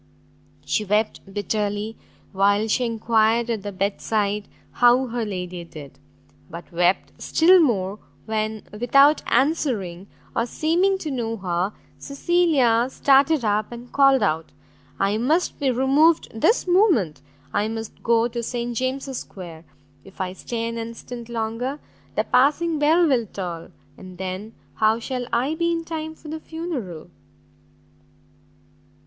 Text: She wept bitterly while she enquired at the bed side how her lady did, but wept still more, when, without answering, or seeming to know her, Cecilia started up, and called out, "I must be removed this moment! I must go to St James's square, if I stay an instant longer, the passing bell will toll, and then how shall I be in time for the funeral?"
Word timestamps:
She 0.65 0.83
wept 0.83 1.31
bitterly 1.31 1.95
while 2.31 2.67
she 2.67 2.85
enquired 2.85 3.51
at 3.51 3.61
the 3.61 3.71
bed 3.71 4.01
side 4.01 4.47
how 4.71 5.05
her 5.05 5.23
lady 5.23 5.63
did, 5.63 5.99
but 6.49 6.71
wept 6.71 7.11
still 7.21 7.59
more, 7.59 7.99
when, 8.25 8.63
without 8.71 9.21
answering, 9.27 10.07
or 10.35 10.47
seeming 10.47 10.97
to 10.97 11.11
know 11.11 11.37
her, 11.37 11.71
Cecilia 11.99 12.87
started 12.89 13.45
up, 13.45 13.71
and 13.71 13.91
called 13.91 14.23
out, 14.23 14.51
"I 14.99 15.19
must 15.19 15.59
be 15.59 15.69
removed 15.69 16.29
this 16.33 16.67
moment! 16.67 17.21
I 17.53 17.67
must 17.67 18.01
go 18.01 18.27
to 18.27 18.41
St 18.41 18.75
James's 18.75 19.19
square, 19.19 19.65
if 20.03 20.19
I 20.19 20.33
stay 20.33 20.67
an 20.67 20.79
instant 20.79 21.29
longer, 21.29 21.79
the 22.15 22.23
passing 22.23 22.79
bell 22.79 23.07
will 23.07 23.27
toll, 23.27 23.67
and 23.99 24.17
then 24.17 24.53
how 24.77 24.97
shall 24.97 25.27
I 25.31 25.53
be 25.53 25.71
in 25.71 25.83
time 25.85 26.15
for 26.15 26.27
the 26.27 26.39
funeral?" 26.39 27.11